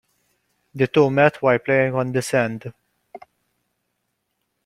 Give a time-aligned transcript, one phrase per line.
[0.73, 2.73] The two met while playing on the sand.